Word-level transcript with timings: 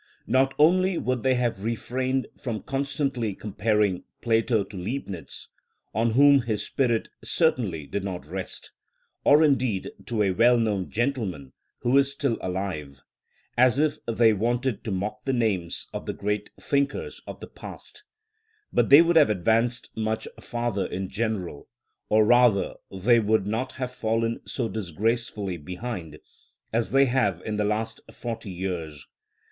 Not 0.25 0.55
only 0.57 0.97
would 0.97 1.21
they 1.21 1.35
have 1.35 1.63
refrained 1.63 2.25
from 2.35 2.63
constantly 2.63 3.35
comparing 3.35 4.03
Plato 4.21 4.63
to 4.63 4.75
Leibnitz, 4.75 5.49
on 5.93 6.09
whom 6.13 6.41
his 6.41 6.65
spirit 6.65 7.07
certainly 7.23 7.85
did 7.85 8.03
not 8.03 8.25
rest, 8.25 8.71
or 9.23 9.43
indeed 9.43 9.91
to 10.07 10.23
a 10.23 10.31
well 10.31 10.57
known 10.57 10.89
gentleman 10.89 11.53
who 11.81 11.95
is 11.99 12.11
still 12.11 12.39
alive,(44) 12.41 13.01
as 13.59 13.77
if 13.77 13.99
they 14.07 14.33
wanted 14.33 14.83
to 14.85 14.89
mock 14.89 15.23
the 15.25 15.33
manes 15.33 15.87
of 15.93 16.07
the 16.07 16.13
great 16.13 16.49
thinker 16.59 17.07
of 17.27 17.39
the 17.39 17.45
past; 17.45 18.03
but 18.73 18.89
they 18.89 19.03
would 19.03 19.17
have 19.17 19.29
advanced 19.29 19.91
much 19.95 20.27
farther 20.39 20.87
in 20.87 21.09
general, 21.09 21.67
or 22.09 22.25
rather 22.25 22.73
they 22.91 23.19
would 23.19 23.45
not 23.45 23.73
have 23.73 23.91
fallen 23.91 24.41
so 24.47 24.67
disgracefully 24.67 25.57
far 25.57 25.63
behind 25.63 26.17
as 26.73 26.89
they 26.89 27.05
have 27.05 27.39
in 27.45 27.57
the 27.57 27.63
last 27.63 28.01
forty 28.11 28.49
years. 28.49 29.05